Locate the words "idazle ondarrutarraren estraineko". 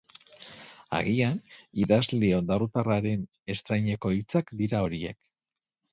1.83-4.15